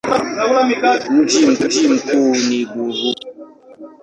[1.11, 3.15] Mji mkuu ni Bururi.